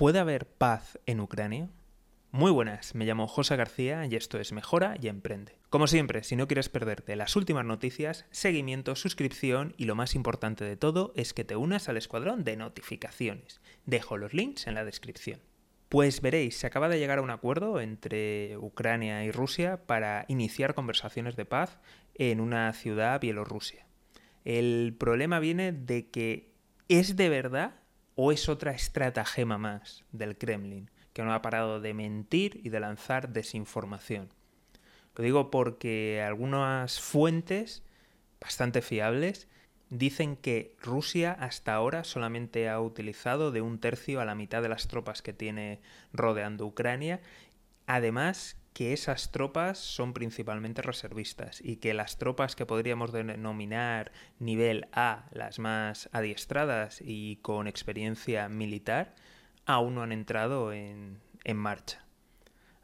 [0.00, 1.68] ¿Puede haber paz en Ucrania?
[2.30, 5.58] Muy buenas, me llamo José García y esto es Mejora y Emprende.
[5.68, 10.64] Como siempre, si no quieres perderte las últimas noticias, seguimiento, suscripción y lo más importante
[10.64, 13.60] de todo es que te unas al escuadrón de notificaciones.
[13.84, 15.40] Dejo los links en la descripción.
[15.90, 20.72] Pues veréis, se acaba de llegar a un acuerdo entre Ucrania y Rusia para iniciar
[20.72, 21.78] conversaciones de paz
[22.14, 23.84] en una ciudad bielorrusia.
[24.46, 26.54] El problema viene de que
[26.88, 27.80] es de verdad
[28.14, 32.80] o es otra estratagema más del Kremlin, que no ha parado de mentir y de
[32.80, 34.30] lanzar desinformación.
[35.16, 37.82] Lo digo porque algunas fuentes
[38.40, 39.48] bastante fiables
[39.90, 44.68] dicen que Rusia hasta ahora solamente ha utilizado de un tercio a la mitad de
[44.68, 45.80] las tropas que tiene
[46.12, 47.20] rodeando Ucrania.
[47.86, 54.88] Además, que esas tropas son principalmente reservistas y que las tropas que podríamos denominar nivel
[54.92, 59.14] A, las más adiestradas y con experiencia militar,
[59.66, 62.04] aún no han entrado en, en marcha.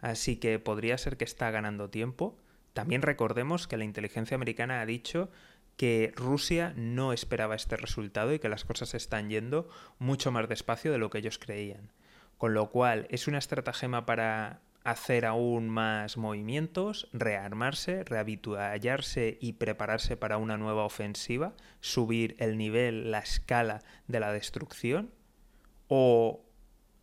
[0.00, 2.36] Así que podría ser que está ganando tiempo.
[2.72, 5.30] También recordemos que la inteligencia americana ha dicho
[5.76, 10.90] que Rusia no esperaba este resultado y que las cosas están yendo mucho más despacio
[10.92, 11.92] de lo que ellos creían.
[12.38, 20.16] Con lo cual es una estratagema para hacer aún más movimientos, rearmarse, rehabituallarse y prepararse
[20.16, 25.10] para una nueva ofensiva, subir el nivel, la escala de la destrucción?
[25.88, 26.44] ¿O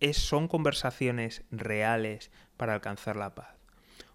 [0.00, 3.54] es, son conversaciones reales para alcanzar la paz?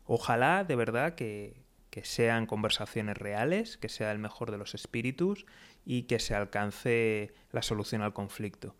[0.05, 5.45] Ojalá de verdad que, que sean conversaciones reales, que sea el mejor de los espíritus
[5.85, 8.75] y que se alcance la solución al conflicto.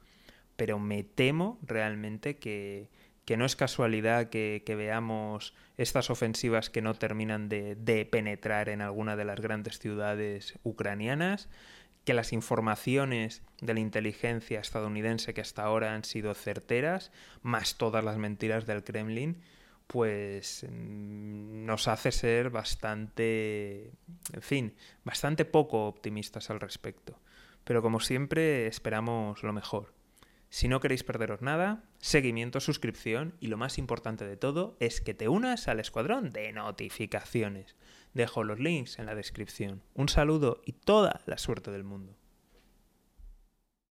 [0.55, 2.89] Pero me temo realmente que,
[3.31, 9.15] que no es casualidad que, veamos estas ofensivas que no terminan de, penetrar en alguna
[9.15, 11.47] de las grandes ciudades ucranianas,
[12.03, 18.03] que las informaciones de la inteligencia estadounidense que hasta ahora han sido certeras, más todas
[18.03, 19.41] las mentiras del Kremlin,
[19.87, 23.93] pues mm, nos hace ser bastante,
[24.33, 24.75] en fin,
[25.05, 27.17] bastante poco optimistas al respecto.
[27.64, 30.01] Pero como siempre esperamos lo mejor.
[30.52, 35.14] Si no queréis perderos nada, seguimiento, suscripción y lo más importante de todo es que
[35.14, 37.78] te unas al escuadrón de notificaciones.
[38.14, 39.82] Dejo los links en la descripción.
[39.94, 42.17] Un saludo y toda la suerte del mundo.